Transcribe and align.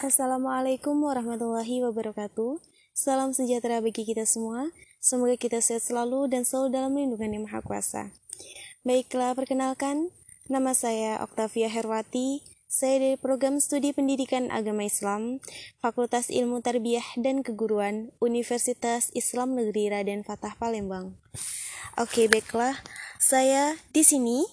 Assalamualaikum 0.00 0.96
warahmatullahi 0.96 1.84
wabarakatuh. 1.84 2.56
Salam 2.96 3.36
sejahtera 3.36 3.84
bagi 3.84 4.08
kita 4.08 4.24
semua. 4.24 4.72
Semoga 4.96 5.36
kita 5.36 5.60
sehat 5.60 5.84
selalu 5.84 6.24
dan 6.32 6.48
selalu 6.48 6.72
dalam 6.72 6.96
lindungan 6.96 7.36
Yang 7.36 7.44
Maha 7.44 7.60
Kuasa. 7.60 8.08
Baiklah, 8.80 9.36
perkenalkan, 9.36 10.08
nama 10.48 10.72
saya 10.72 11.20
Oktavia 11.20 11.68
Herwati. 11.68 12.40
Saya 12.64 12.96
dari 12.96 13.16
Program 13.20 13.60
Studi 13.60 13.92
Pendidikan 13.92 14.48
Agama 14.48 14.88
Islam, 14.88 15.44
Fakultas 15.84 16.32
Ilmu 16.32 16.64
Tarbiyah 16.64 17.20
dan 17.20 17.44
Keguruan, 17.44 18.08
Universitas 18.24 19.12
Islam 19.12 19.52
Negeri 19.52 19.92
Raden 19.92 20.24
Fatah 20.24 20.56
Palembang. 20.56 21.20
Oke, 22.00 22.24
baiklah. 22.24 22.72
Saya 23.20 23.76
di 23.92 24.00
sini 24.00 24.48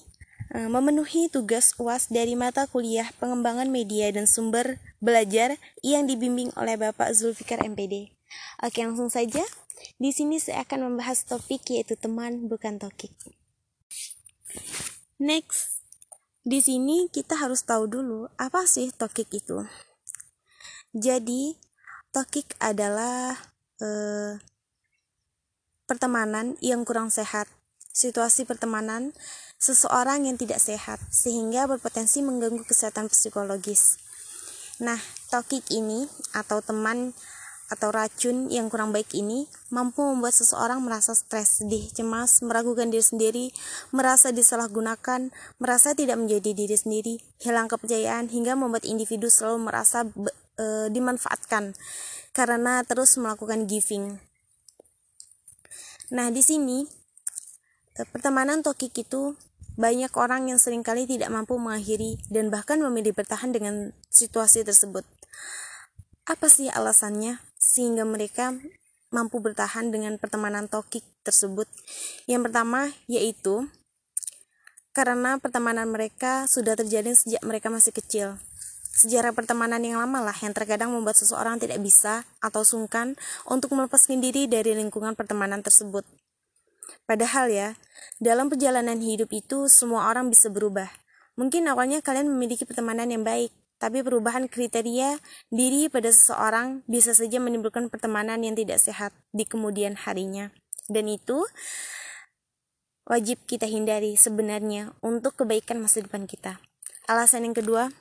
memenuhi 0.56 1.28
tugas 1.28 1.76
UAS 1.76 2.08
dari 2.08 2.40
mata 2.40 2.68
kuliah 2.72 3.12
pengembangan 3.20 3.68
media 3.68 4.08
dan 4.16 4.30
sumber 4.30 4.80
belajar 5.04 5.60
yang 5.84 6.08
dibimbing 6.08 6.56
oleh 6.56 6.80
Bapak 6.80 7.12
Zulfikar 7.12 7.60
MPD. 7.68 8.16
Oke, 8.64 8.80
langsung 8.84 9.12
saja. 9.12 9.44
Di 9.98 10.10
sini 10.14 10.42
saya 10.42 10.66
akan 10.66 10.94
membahas 10.94 11.26
topik 11.26 11.68
yaitu 11.74 11.98
teman 12.00 12.50
bukan 12.50 12.80
tokik. 12.82 13.14
Next, 15.18 15.82
di 16.46 16.62
sini 16.62 17.10
kita 17.10 17.36
harus 17.38 17.66
tahu 17.66 17.90
dulu 17.90 18.30
apa 18.38 18.64
sih 18.70 18.94
tokik 18.94 19.30
itu. 19.34 19.66
Jadi, 20.96 21.58
tokik 22.16 22.58
adalah 22.62 23.36
eh, 23.82 24.40
pertemanan 25.86 26.58
yang 26.62 26.86
kurang 26.88 27.10
sehat, 27.10 27.50
situasi 27.94 28.46
pertemanan 28.46 29.14
seseorang 29.58 30.30
yang 30.30 30.38
tidak 30.38 30.62
sehat 30.62 31.02
sehingga 31.10 31.66
berpotensi 31.66 32.22
mengganggu 32.22 32.62
kesehatan 32.66 33.10
psikologis. 33.10 33.98
Nah, 34.78 35.02
tokik 35.34 35.66
ini 35.74 36.06
atau 36.38 36.62
teman 36.62 37.18
atau 37.68 37.92
racun 37.92 38.48
yang 38.48 38.72
kurang 38.72 38.96
baik 38.96 39.12
ini 39.12 39.44
mampu 39.76 40.00
membuat 40.00 40.32
seseorang 40.32 40.80
merasa 40.80 41.12
stres, 41.12 41.60
sedih, 41.60 41.84
cemas, 41.92 42.40
meragukan 42.40 42.88
diri 42.88 43.04
sendiri, 43.04 43.46
merasa 43.92 44.32
disalahgunakan, 44.32 45.36
merasa 45.60 45.92
tidak 45.92 46.16
menjadi 46.16 46.56
diri 46.56 46.78
sendiri, 46.80 47.16
hilang 47.44 47.68
kepercayaan 47.68 48.32
hingga 48.32 48.56
membuat 48.56 48.88
individu 48.88 49.28
selalu 49.28 49.68
merasa 49.68 50.08
e, 50.56 50.88
dimanfaatkan 50.96 51.76
karena 52.32 52.88
terus 52.88 53.20
melakukan 53.20 53.68
giving. 53.68 54.16
Nah, 56.16 56.32
di 56.32 56.40
sini 56.40 56.88
e, 58.00 58.02
pertemanan 58.08 58.64
tokik 58.64 58.96
itu 58.96 59.36
banyak 59.78 60.10
orang 60.18 60.50
yang 60.50 60.58
sering 60.58 60.82
kali 60.82 61.06
tidak 61.06 61.30
mampu 61.30 61.54
mengakhiri 61.62 62.18
dan 62.34 62.50
bahkan 62.50 62.82
memilih 62.82 63.14
bertahan 63.14 63.54
dengan 63.54 63.94
situasi 64.10 64.66
tersebut. 64.66 65.06
Apa 66.26 66.50
sih 66.50 66.68
alasannya 66.68 67.40
sehingga 67.62 68.04
mereka 68.04 68.58
mampu 69.14 69.38
bertahan 69.40 69.94
dengan 69.94 70.18
pertemanan 70.18 70.66
tokik 70.66 71.06
tersebut? 71.22 71.70
Yang 72.26 72.50
pertama 72.50 72.90
yaitu 73.06 73.70
karena 74.98 75.38
pertemanan 75.38 75.94
mereka 75.94 76.50
sudah 76.50 76.74
terjalin 76.74 77.14
sejak 77.14 77.46
mereka 77.46 77.70
masih 77.70 77.94
kecil. 77.94 78.42
Sejarah 78.98 79.30
pertemanan 79.30 79.78
yang 79.86 80.02
lama 80.02 80.26
lah 80.26 80.34
yang 80.42 80.58
terkadang 80.58 80.90
membuat 80.90 81.22
seseorang 81.22 81.62
tidak 81.62 81.78
bisa 81.86 82.26
atau 82.42 82.66
sungkan 82.66 83.14
untuk 83.46 83.78
melepaskan 83.78 84.18
diri 84.26 84.50
dari 84.50 84.74
lingkungan 84.74 85.14
pertemanan 85.14 85.62
tersebut. 85.62 86.02
Padahal 87.08 87.48
ya, 87.52 87.70
dalam 88.20 88.52
perjalanan 88.52 89.00
hidup 89.00 89.32
itu 89.32 89.72
semua 89.72 90.12
orang 90.12 90.28
bisa 90.28 90.52
berubah. 90.52 90.92
Mungkin 91.38 91.70
awalnya 91.70 92.02
kalian 92.02 92.28
memiliki 92.34 92.66
pertemanan 92.66 93.08
yang 93.14 93.22
baik, 93.22 93.54
tapi 93.78 94.02
perubahan 94.02 94.50
kriteria 94.50 95.22
diri 95.54 95.86
pada 95.88 96.10
seseorang 96.10 96.82
bisa 96.90 97.14
saja 97.14 97.38
menimbulkan 97.38 97.94
pertemanan 97.94 98.42
yang 98.42 98.58
tidak 98.58 98.82
sehat 98.82 99.14
di 99.30 99.46
kemudian 99.46 99.94
harinya. 99.94 100.50
Dan 100.90 101.06
itu 101.06 101.46
wajib 103.06 103.38
kita 103.46 103.70
hindari 103.70 104.18
sebenarnya 104.18 104.98
untuk 105.06 105.38
kebaikan 105.38 105.78
masa 105.78 106.02
depan 106.02 106.26
kita. 106.26 106.58
Alasan 107.08 107.48
yang 107.48 107.56
kedua, 107.56 107.94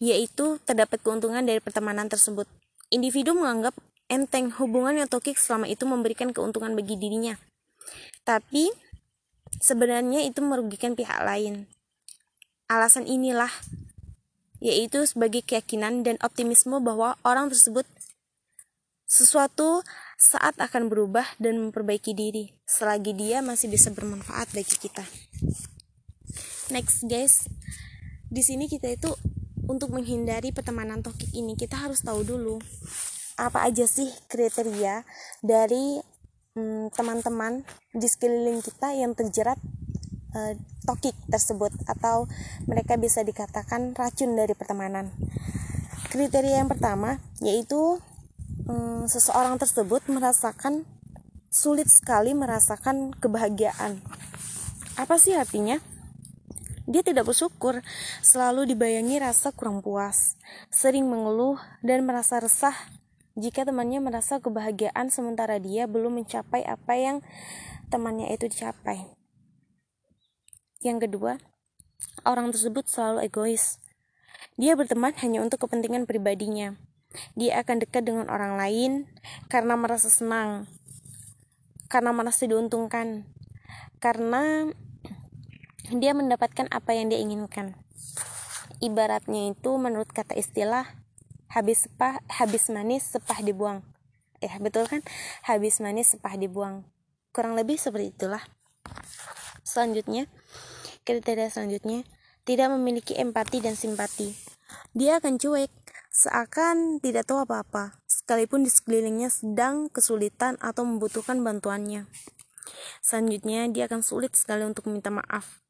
yaitu 0.00 0.58
terdapat 0.64 1.04
keuntungan 1.04 1.44
dari 1.44 1.60
pertemanan 1.60 2.08
tersebut. 2.08 2.48
Individu 2.88 3.36
menganggap 3.36 3.76
enteng 4.08 4.52
hubungan 4.56 5.04
yang 5.04 5.08
tokik 5.08 5.36
selama 5.36 5.68
itu 5.68 5.84
memberikan 5.84 6.32
keuntungan 6.32 6.72
bagi 6.72 6.96
dirinya. 6.96 7.36
Tapi 8.24 8.72
sebenarnya 9.60 10.24
itu 10.24 10.40
merugikan 10.40 10.96
pihak 10.96 11.20
lain. 11.22 11.68
Alasan 12.66 13.04
inilah 13.04 13.52
yaitu 14.64 15.04
sebagai 15.04 15.44
keyakinan 15.44 16.00
dan 16.00 16.16
optimisme 16.24 16.80
bahwa 16.80 17.20
orang 17.20 17.52
tersebut 17.52 17.84
sesuatu 19.04 19.84
saat 20.16 20.56
akan 20.56 20.88
berubah 20.88 21.28
dan 21.36 21.60
memperbaiki 21.60 22.16
diri 22.16 22.56
selagi 22.64 23.12
dia 23.12 23.44
masih 23.44 23.68
bisa 23.68 23.92
bermanfaat 23.92 24.48
bagi 24.56 24.76
kita. 24.80 25.04
Next 26.72 27.04
guys, 27.04 27.44
di 28.32 28.40
sini 28.40 28.72
kita 28.72 28.88
itu 28.88 29.12
untuk 29.68 29.92
menghindari 29.92 30.48
pertemanan 30.48 31.04
tokik 31.04 31.28
ini 31.36 31.60
kita 31.60 31.76
harus 31.76 32.00
tahu 32.00 32.24
dulu 32.24 32.56
apa 33.34 33.66
aja 33.66 33.84
sih 33.84 34.08
kriteria 34.30 35.02
dari 35.42 35.98
teman-teman 36.94 37.66
hmm, 37.66 37.98
di 37.98 38.06
sekeliling 38.06 38.62
kita 38.62 38.94
yang 38.94 39.10
terjerat 39.18 39.58
uh, 40.38 40.54
tokik 40.86 41.18
tersebut 41.26 41.74
atau 41.90 42.30
mereka 42.70 42.94
bisa 42.94 43.26
dikatakan 43.26 43.90
racun 43.98 44.38
dari 44.38 44.54
pertemanan. 44.54 45.10
Kriteria 46.14 46.62
yang 46.62 46.70
pertama 46.70 47.18
yaitu 47.42 47.98
um, 48.70 49.02
seseorang 49.10 49.58
tersebut 49.58 50.06
merasakan 50.06 50.86
sulit 51.50 51.90
sekali 51.90 52.38
merasakan 52.38 53.10
kebahagiaan. 53.18 53.98
Apa 54.94 55.18
sih 55.18 55.34
artinya? 55.34 55.82
Dia 56.84 57.00
tidak 57.00 57.32
bersyukur, 57.32 57.80
selalu 58.20 58.68
dibayangi 58.76 59.16
rasa 59.16 59.50
kurang 59.56 59.80
puas, 59.80 60.36
sering 60.68 61.08
mengeluh 61.08 61.56
dan 61.80 62.04
merasa 62.04 62.36
resah 62.38 62.76
jika 63.34 63.66
temannya 63.66 63.98
merasa 63.98 64.38
kebahagiaan 64.38 65.10
sementara 65.10 65.58
dia 65.58 65.90
belum 65.90 66.22
mencapai 66.22 66.62
apa 66.62 66.94
yang 66.94 67.16
temannya 67.90 68.30
itu 68.30 68.46
dicapai. 68.46 69.10
Yang 70.82 71.10
kedua, 71.10 71.42
orang 72.22 72.54
tersebut 72.54 72.86
selalu 72.86 73.26
egois. 73.26 73.82
Dia 74.54 74.78
berteman 74.78 75.16
hanya 75.18 75.42
untuk 75.42 75.66
kepentingan 75.66 76.06
pribadinya. 76.06 76.78
Dia 77.34 77.62
akan 77.62 77.82
dekat 77.82 78.06
dengan 78.06 78.26
orang 78.30 78.58
lain 78.58 79.06
karena 79.46 79.78
merasa 79.78 80.10
senang, 80.10 80.66
karena 81.86 82.10
merasa 82.10 82.46
diuntungkan, 82.46 83.26
karena 84.02 84.70
dia 85.94 86.10
mendapatkan 86.14 86.66
apa 86.70 86.90
yang 86.94 87.10
dia 87.10 87.22
inginkan. 87.22 87.78
Ibaratnya 88.82 89.54
itu 89.54 89.70
menurut 89.78 90.10
kata 90.10 90.34
istilah 90.34 91.03
habis 91.54 91.86
sepah 91.86 92.18
habis 92.26 92.66
manis 92.66 93.06
sepah 93.06 93.38
dibuang. 93.38 93.86
Ya 94.42 94.58
betul 94.58 94.90
kan? 94.90 95.06
Habis 95.46 95.78
manis 95.78 96.18
sepah 96.18 96.34
dibuang. 96.34 96.82
Kurang 97.30 97.54
lebih 97.54 97.78
seperti 97.78 98.10
itulah. 98.10 98.42
Selanjutnya 99.62 100.26
kriteria 101.06 101.48
selanjutnya 101.54 102.02
tidak 102.42 102.74
memiliki 102.74 103.14
empati 103.14 103.62
dan 103.62 103.78
simpati. 103.78 104.34
Dia 104.98 105.22
akan 105.22 105.38
cuek 105.38 105.70
seakan 106.10 106.98
tidak 106.98 107.30
tahu 107.30 107.46
apa-apa 107.46 108.02
sekalipun 108.10 108.66
di 108.66 108.70
sekelilingnya 108.70 109.30
sedang 109.30 109.86
kesulitan 109.90 110.58
atau 110.58 110.82
membutuhkan 110.82 111.38
bantuannya. 111.40 112.10
Selanjutnya 112.98 113.70
dia 113.70 113.86
akan 113.86 114.02
sulit 114.02 114.34
sekali 114.34 114.66
untuk 114.66 114.90
meminta 114.90 115.14
maaf. 115.14 115.62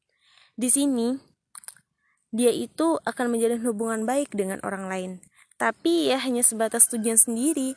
Di 0.57 0.73
sini 0.73 1.13
dia 2.33 2.49
itu 2.49 2.97
akan 3.05 3.31
menjalin 3.31 3.61
hubungan 3.63 4.03
baik 4.03 4.33
dengan 4.33 4.59
orang 4.65 4.89
lain 4.89 5.11
tapi 5.55 6.11
ya 6.11 6.19
hanya 6.21 6.43
sebatas 6.43 6.87
tujuan 6.91 7.19
sendiri. 7.19 7.73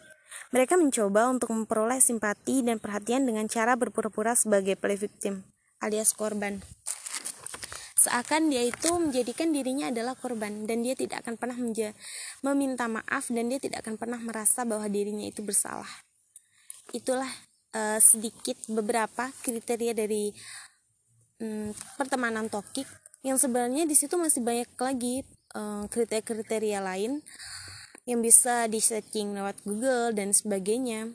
Mereka 0.52 0.76
mencoba 0.80 1.28
untuk 1.28 1.52
memperoleh 1.52 2.00
simpati 2.00 2.64
dan 2.64 2.80
perhatian 2.80 3.24
dengan 3.24 3.48
cara 3.48 3.76
berpura-pura 3.76 4.32
sebagai 4.36 4.76
play 4.76 4.96
victim 4.96 5.44
alias 5.82 6.14
korban. 6.14 6.58
Seakan 7.98 8.54
dia 8.54 8.62
itu 8.62 8.94
menjadikan 8.94 9.50
dirinya 9.50 9.90
adalah 9.90 10.14
korban 10.14 10.70
dan 10.70 10.86
dia 10.86 10.94
tidak 10.94 11.26
akan 11.26 11.34
pernah 11.34 11.58
meminta 12.46 12.86
maaf 12.86 13.26
dan 13.26 13.50
dia 13.50 13.58
tidak 13.58 13.82
akan 13.82 13.98
pernah 13.98 14.20
merasa 14.22 14.62
bahwa 14.62 14.86
dirinya 14.86 15.26
itu 15.26 15.42
bersalah. 15.42 15.88
Itulah 16.94 17.28
uh, 17.74 17.98
sedikit 17.98 18.54
beberapa 18.70 19.34
kriteria 19.42 19.98
dari 19.98 20.30
um, 21.42 21.74
pertemanan 21.98 22.46
tokik 22.46 22.86
yang 23.26 23.34
sebenarnya 23.34 23.82
di 23.82 23.98
situ 23.98 24.14
masih 24.14 24.46
banyak 24.46 24.70
lagi 24.78 25.26
uh, 25.58 25.90
kriteria-kriteria 25.90 26.78
lain 26.78 27.18
yang 28.08 28.24
bisa 28.24 28.64
di 28.72 28.80
searching 28.80 29.36
lewat 29.36 29.60
Google 29.68 30.16
dan 30.16 30.32
sebagainya. 30.32 31.12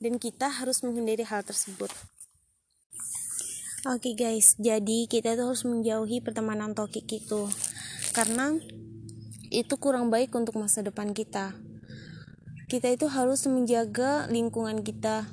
Dan 0.00 0.16
kita 0.16 0.48
harus 0.48 0.80
menghindari 0.80 1.28
hal 1.28 1.44
tersebut. 1.44 1.92
Oke 3.84 4.12
okay 4.12 4.14
guys, 4.16 4.56
jadi 4.56 5.04
kita 5.04 5.36
tuh 5.36 5.52
harus 5.52 5.68
menjauhi 5.68 6.24
pertemanan 6.24 6.72
tokik 6.72 7.04
itu. 7.12 7.44
Karena 8.16 8.56
itu 9.52 9.76
kurang 9.76 10.08
baik 10.08 10.32
untuk 10.32 10.56
masa 10.56 10.80
depan 10.80 11.12
kita. 11.12 11.52
Kita 12.72 12.88
itu 12.88 13.12
harus 13.12 13.44
menjaga 13.44 14.24
lingkungan 14.32 14.80
kita. 14.80 15.28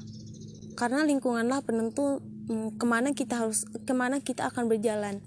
Karena 0.76 1.08
lingkunganlah 1.08 1.64
penentu 1.64 2.20
hmm, 2.52 2.76
ke 2.76 2.84
mana 2.84 3.16
kita 3.16 3.48
harus 3.48 3.64
ke 3.64 3.94
mana 3.96 4.20
kita 4.20 4.52
akan 4.52 4.68
berjalan. 4.68 5.24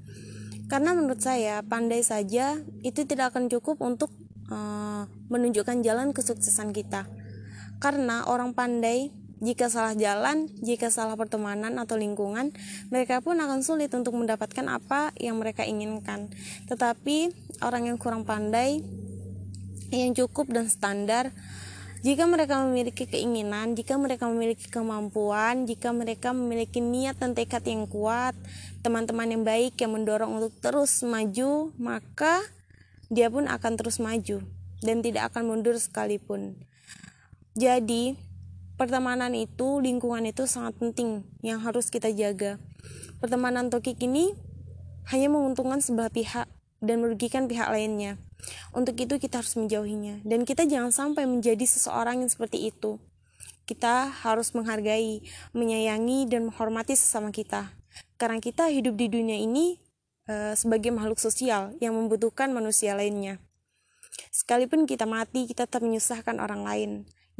Karena 0.69 0.93
menurut 0.93 1.25
saya 1.25 1.65
pandai 1.65 2.05
saja 2.05 2.61
itu 2.85 3.09
tidak 3.09 3.33
akan 3.33 3.49
cukup 3.49 3.81
untuk 3.81 4.13
uh, 4.51 5.07
menunjukkan 5.31 5.81
jalan 5.87 6.13
kesuksesan 6.13 6.75
kita 6.75 7.07
karena 7.81 8.29
orang 8.29 8.53
pandai 8.53 9.09
jika 9.41 9.73
salah 9.73 9.97
jalan, 9.97 10.53
jika 10.61 10.93
salah 10.93 11.17
pertemanan 11.17 11.81
atau 11.81 11.97
lingkungan, 11.97 12.53
mereka 12.93 13.25
pun 13.25 13.41
akan 13.41 13.65
sulit 13.65 13.89
untuk 13.97 14.13
mendapatkan 14.13 14.69
apa 14.69 15.17
yang 15.17 15.41
mereka 15.41 15.65
inginkan. 15.65 16.29
Tetapi 16.69 17.33
orang 17.65 17.89
yang 17.89 17.97
kurang 17.97 18.29
pandai, 18.29 18.85
yang 19.89 20.13
cukup 20.13 20.53
dan 20.53 20.69
standar, 20.69 21.33
jika 22.05 22.29
mereka 22.29 22.61
memiliki 22.61 23.09
keinginan, 23.09 23.73
jika 23.73 23.97
mereka 23.97 24.29
memiliki 24.29 24.69
kemampuan, 24.69 25.65
jika 25.65 25.89
mereka 25.93 26.37
memiliki 26.37 26.85
niat 26.85 27.17
dan 27.17 27.33
tekad 27.33 27.65
yang 27.65 27.89
kuat, 27.89 28.37
teman-teman 28.85 29.29
yang 29.29 29.45
baik 29.45 29.77
yang 29.81 29.97
mendorong 29.97 30.37
untuk 30.37 30.53
terus 30.61 31.01
maju, 31.01 31.73
maka 31.81 32.45
dia 33.11 33.27
pun 33.27 33.51
akan 33.51 33.73
terus 33.75 33.99
maju 33.99 34.47
dan 34.81 35.03
tidak 35.03 35.35
akan 35.35 35.51
mundur 35.51 35.75
sekalipun. 35.77 36.57
Jadi, 37.59 38.15
pertemanan 38.79 39.35
itu, 39.35 39.83
lingkungan 39.83 40.25
itu 40.31 40.47
sangat 40.47 40.79
penting 40.79 41.27
yang 41.43 41.59
harus 41.61 41.91
kita 41.91 42.09
jaga. 42.15 42.63
Pertemanan 43.19 43.69
tokik 43.69 43.99
ini 44.01 44.33
hanya 45.11 45.29
menguntungkan 45.29 45.83
sebelah 45.83 46.09
pihak 46.09 46.47
dan 46.81 47.05
merugikan 47.05 47.51
pihak 47.51 47.69
lainnya. 47.69 48.17
Untuk 48.73 48.97
itu 48.97 49.21
kita 49.21 49.45
harus 49.45 49.53
menjauhinya 49.59 50.25
dan 50.25 50.49
kita 50.49 50.65
jangan 50.65 50.95
sampai 50.95 51.29
menjadi 51.29 51.67
seseorang 51.67 52.25
yang 52.25 52.31
seperti 52.33 52.73
itu. 52.73 52.97
Kita 53.69 54.09
harus 54.09 54.57
menghargai, 54.57 55.23
menyayangi 55.53 56.31
dan 56.31 56.49
menghormati 56.49 56.97
sesama 56.97 57.35
kita. 57.35 57.71
Karena 58.17 58.41
kita 58.41 58.71
hidup 58.73 58.97
di 58.97 59.07
dunia 59.13 59.37
ini 59.37 59.79
e, 60.31 60.55
sebagai 60.55 60.95
makhluk 60.95 61.19
sosial 61.19 61.75
yang 61.83 61.99
membutuhkan 61.99 62.55
manusia 62.55 62.95
lainnya. 62.95 63.43
Sekalipun 64.31 64.87
kita 64.87 65.11
mati, 65.11 65.51
kita 65.51 65.67
tetap 65.67 65.83
menyusahkan 65.83 66.39
orang 66.39 66.63
lain 66.63 66.91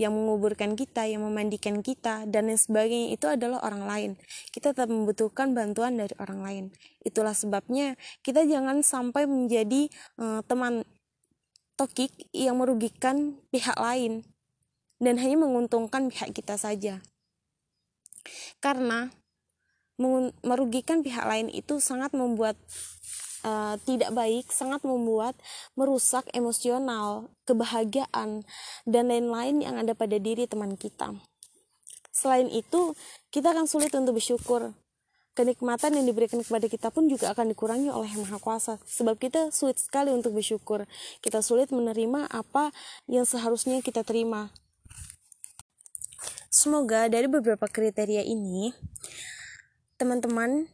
yang 0.01 0.17
menguburkan 0.17 0.75
kita, 0.81 1.05
yang 1.05 1.21
memandikan 1.21 1.85
kita, 1.85 2.25
dan 2.25 2.49
lain 2.49 2.57
sebagainya 2.57 3.13
itu 3.13 3.29
adalah 3.29 3.61
orang 3.61 3.85
lain. 3.85 4.11
Kita 4.49 4.73
tetap 4.73 4.89
membutuhkan 4.89 5.53
bantuan 5.53 6.01
dari 6.01 6.17
orang 6.17 6.41
lain. 6.41 6.65
Itulah 7.05 7.37
sebabnya 7.37 8.01
kita 8.25 8.49
jangan 8.49 8.81
sampai 8.81 9.29
menjadi 9.29 9.93
uh, 10.17 10.41
teman 10.49 10.89
tokik 11.77 12.13
yang 12.33 12.57
merugikan 12.57 13.37
pihak 13.53 13.77
lain 13.77 14.25
dan 15.01 15.21
hanya 15.21 15.37
menguntungkan 15.37 16.09
pihak 16.09 16.33
kita 16.33 16.57
saja. 16.57 17.05
Karena 18.61 19.13
merugikan 20.41 21.05
pihak 21.05 21.29
lain 21.29 21.53
itu 21.53 21.77
sangat 21.77 22.17
membuat 22.17 22.57
uh, 23.45 23.77
tidak 23.85 24.11
baik 24.13 24.49
sangat 24.53 24.81
membuat 24.85 25.37
merusak 25.77 26.27
emosional, 26.33 27.29
kebahagiaan, 27.45 28.45
dan 28.89 29.05
lain-lain 29.09 29.61
yang 29.65 29.77
ada 29.81 29.93
pada 29.97 30.17
diri 30.17 30.49
teman 30.49 30.77
kita. 30.77 31.17
Selain 32.11 32.49
itu, 32.51 32.93
kita 33.33 33.55
akan 33.55 33.65
sulit 33.65 33.95
untuk 33.97 34.19
bersyukur. 34.19 34.75
Kenikmatan 35.31 35.95
yang 35.95 36.05
diberikan 36.11 36.43
kepada 36.43 36.67
kita 36.67 36.91
pun 36.91 37.07
juga 37.07 37.31
akan 37.31 37.55
dikurangi 37.55 37.89
oleh 37.89 38.11
Maha 38.19 38.37
Kuasa, 38.43 38.83
sebab 38.83 39.17
kita 39.17 39.55
sulit 39.55 39.79
sekali 39.79 40.11
untuk 40.11 40.35
bersyukur. 40.37 40.85
Kita 41.23 41.41
sulit 41.41 41.71
menerima 41.71 42.29
apa 42.29 42.75
yang 43.07 43.25
seharusnya 43.25 43.79
kita 43.81 44.03
terima. 44.03 44.51
Semoga 46.51 47.07
dari 47.07 47.31
beberapa 47.31 47.71
kriteria 47.71 48.27
ini, 48.27 48.75
teman-teman 50.01 50.65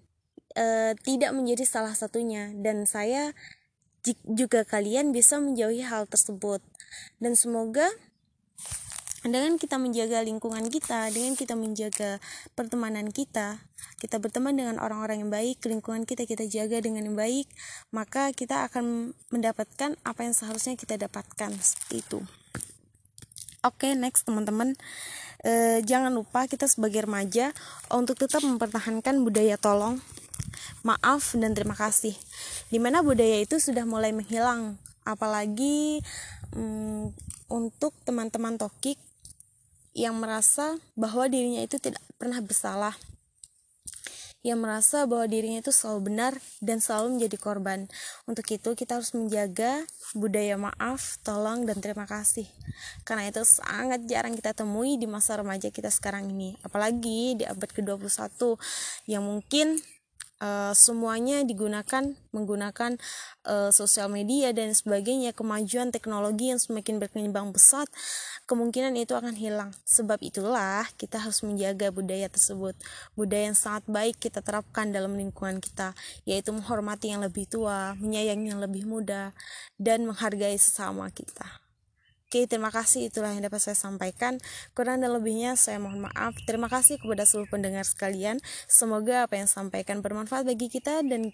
uh, 0.55 0.95
tidak 1.03 1.35
menjadi 1.35 1.67
salah 1.67 1.99
satunya 1.99 2.55
dan 2.55 2.87
saya 2.87 3.35
juga 4.23 4.63
kalian 4.63 5.11
bisa 5.11 5.43
menjauhi 5.43 5.83
hal 5.83 6.07
tersebut 6.07 6.63
dan 7.19 7.35
semoga 7.35 7.91
dengan 9.27 9.59
kita 9.59 9.75
menjaga 9.83 10.23
lingkungan 10.23 10.71
kita, 10.71 11.11
dengan 11.11 11.35
kita 11.35 11.59
menjaga 11.59 12.23
pertemanan 12.55 13.11
kita, 13.11 13.59
kita 13.99 14.23
berteman 14.23 14.55
dengan 14.55 14.79
orang-orang 14.79 15.27
yang 15.27 15.33
baik, 15.35 15.67
lingkungan 15.67 16.07
kita 16.07 16.31
kita 16.31 16.47
jaga 16.47 16.79
dengan 16.79 17.11
yang 17.11 17.19
baik, 17.19 17.51
maka 17.91 18.31
kita 18.31 18.71
akan 18.71 19.19
mendapatkan 19.35 19.99
apa 20.07 20.21
yang 20.23 20.31
seharusnya 20.31 20.79
kita 20.79 20.95
dapatkan 20.95 21.51
itu. 21.91 22.23
Oke, 23.67 23.91
okay, 23.91 23.93
next 23.99 24.31
teman-teman. 24.31 24.79
E, 25.43 25.83
jangan 25.85 26.13
lupa 26.15 26.47
kita 26.47 26.69
sebagai 26.71 27.05
remaja 27.05 27.51
untuk 27.93 28.17
tetap 28.21 28.45
mempertahankan 28.45 29.21
budaya 29.25 29.59
tolong. 29.59 30.01
Maaf 30.87 31.35
dan 31.35 31.57
terima 31.57 31.75
kasih. 31.75 32.15
Di 32.71 32.79
mana 32.79 33.03
budaya 33.03 33.43
itu 33.43 33.59
sudah 33.59 33.83
mulai 33.83 34.15
menghilang 34.15 34.79
apalagi 35.07 36.03
um, 36.55 37.15
untuk 37.47 37.95
teman-teman 38.03 38.59
tokik 38.59 38.99
yang 39.97 40.19
merasa 40.19 40.77
bahwa 40.93 41.25
dirinya 41.31 41.65
itu 41.65 41.81
tidak 41.81 42.03
pernah 42.21 42.43
bersalah 42.45 42.93
yang 44.47 44.63
merasa 44.63 45.11
bahwa 45.11 45.27
dirinya 45.27 45.59
itu 45.59 45.75
selalu 45.75 46.15
benar 46.15 46.33
dan 46.63 46.79
selalu 46.79 47.19
menjadi 47.19 47.35
korban. 47.35 47.91
Untuk 48.31 48.47
itu 48.55 48.79
kita 48.79 49.03
harus 49.03 49.11
menjaga 49.11 49.83
budaya 50.15 50.55
maaf, 50.55 51.19
tolong, 51.27 51.67
dan 51.67 51.83
terima 51.83 52.07
kasih. 52.07 52.47
Karena 53.03 53.27
itu 53.27 53.43
sangat 53.43 54.07
jarang 54.07 54.39
kita 54.39 54.55
temui 54.55 55.03
di 55.03 55.11
masa 55.11 55.43
remaja 55.43 55.67
kita 55.75 55.91
sekarang 55.91 56.31
ini. 56.31 56.55
Apalagi 56.63 57.43
di 57.43 57.45
abad 57.45 57.67
ke-21 57.75 58.55
yang 59.11 59.27
mungkin 59.27 59.83
uh, 60.41 60.73
semuanya 60.77 61.43
digunakan 61.45 62.15
menggunakan 62.33 63.01
uh, 63.49 63.71
sosial 63.73 64.09
media 64.09 64.53
dan 64.53 64.73
sebagainya. 64.73 65.37
Kemajuan 65.37 65.93
teknologi 65.93 66.53
yang 66.53 66.61
semakin 66.61 67.01
berkembang 67.01 67.53
pesat 67.53 67.89
kemungkinan 68.49 68.97
itu 68.97 69.13
akan 69.17 69.35
hilang. 69.37 69.71
Sebab 69.85 70.21
itulah 70.25 70.87
kita 70.97 71.21
harus 71.21 71.45
menjaga 71.45 71.93
budaya 71.93 72.31
tersebut. 72.31 72.77
Budaya 73.19 73.53
yang 73.53 73.59
sangat 73.59 73.85
baik 73.89 74.17
kita 74.21 74.41
terapkan 74.41 74.93
dalam 74.93 75.17
lingkungan 75.17 75.61
kita 75.61 75.97
yaitu 76.25 76.55
menghormati 76.55 77.13
yang 77.13 77.21
lebih 77.25 77.49
tua 77.49 77.97
menyayangi 77.99 78.55
yang 78.55 78.63
lebih 78.63 78.87
muda 78.87 79.33
dan 79.77 80.07
menghargai 80.07 80.57
sesama 80.57 81.11
kita 81.11 81.66
Oke, 82.37 82.53
terima 82.53 82.69
kasih. 82.69 83.09
Itulah 83.09 83.33
yang 83.33 83.49
dapat 83.49 83.65
saya 83.65 83.81
sampaikan. 83.81 84.37
Kurang 84.77 85.01
dan 85.01 85.17
lebihnya 85.17 85.57
saya 85.57 85.81
mohon 85.81 86.05
maaf. 86.05 86.37
Terima 86.45 86.69
kasih 86.69 87.01
kepada 87.01 87.25
seluruh 87.25 87.49
pendengar 87.49 87.89
sekalian. 87.89 88.45
Semoga 88.69 89.25
apa 89.25 89.41
yang 89.41 89.49
sampaikan 89.49 90.05
bermanfaat 90.05 90.45
bagi 90.45 90.69
kita 90.69 91.01
dan 91.01 91.33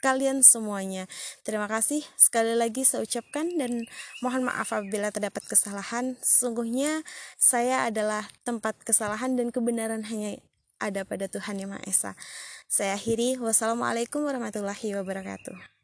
kalian 0.00 0.40
semuanya. 0.40 1.04
Terima 1.44 1.68
kasih 1.68 2.00
sekali 2.16 2.56
lagi 2.56 2.80
saya 2.80 3.04
ucapkan 3.04 3.44
dan 3.60 3.84
mohon 4.24 4.48
maaf 4.48 4.72
apabila 4.72 5.12
terdapat 5.12 5.44
kesalahan. 5.44 6.16
Sungguhnya 6.24 7.04
saya 7.36 7.84
adalah 7.92 8.24
tempat 8.48 8.80
kesalahan 8.88 9.36
dan 9.36 9.52
kebenaran 9.52 10.00
hanya 10.08 10.40
ada 10.80 11.04
pada 11.04 11.28
Tuhan 11.28 11.60
Yang 11.60 11.76
Maha 11.76 11.84
Esa. 11.84 12.12
Saya 12.72 12.96
akhiri. 12.96 13.36
Wassalamualaikum 13.36 14.24
warahmatullahi 14.24 14.96
wabarakatuh. 14.96 15.81